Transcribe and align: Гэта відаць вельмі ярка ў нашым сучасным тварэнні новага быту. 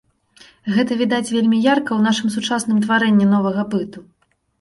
Гэта 0.77 0.95
відаць 1.01 1.33
вельмі 1.35 1.59
ярка 1.65 1.91
ў 1.95 2.01
нашым 2.07 2.31
сучасным 2.37 2.79
тварэнні 2.87 3.29
новага 3.35 3.67
быту. 3.75 4.05